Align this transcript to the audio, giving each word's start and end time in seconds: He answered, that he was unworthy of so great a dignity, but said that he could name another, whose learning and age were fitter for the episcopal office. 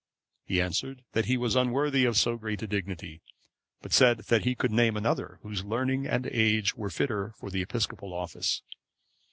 He 0.45 0.59
answered, 0.59 1.03
that 1.11 1.25
he 1.25 1.37
was 1.37 1.55
unworthy 1.55 2.05
of 2.05 2.17
so 2.17 2.35
great 2.35 2.63
a 2.63 2.67
dignity, 2.67 3.21
but 3.83 3.93
said 3.93 4.17
that 4.29 4.43
he 4.45 4.55
could 4.55 4.71
name 4.71 4.97
another, 4.97 5.37
whose 5.43 5.63
learning 5.63 6.07
and 6.07 6.25
age 6.25 6.73
were 6.75 6.89
fitter 6.89 7.35
for 7.37 7.51
the 7.51 7.61
episcopal 7.61 8.11
office. 8.11 8.63